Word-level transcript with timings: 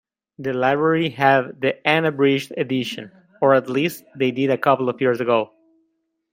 The 0.39 0.51
library 0.53 1.09
have 1.09 1.59
the 1.59 1.75
unabridged 1.87 2.53
edition, 2.57 3.11
or 3.39 3.53
at 3.53 3.69
least 3.69 4.03
they 4.15 4.31
did 4.31 4.49
a 4.49 4.57
couple 4.57 4.89
of 4.89 4.99
years 4.99 5.21
ago. 5.21 5.51